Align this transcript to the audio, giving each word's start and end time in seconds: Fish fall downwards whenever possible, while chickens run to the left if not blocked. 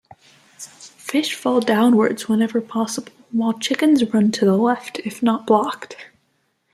Fish 0.57 1.35
fall 1.35 1.59
downwards 1.59 2.27
whenever 2.27 2.59
possible, 2.59 3.13
while 3.29 3.53
chickens 3.59 4.03
run 4.11 4.31
to 4.31 4.45
the 4.45 4.57
left 4.57 4.97
if 5.05 5.21
not 5.21 5.45
blocked. 5.45 5.95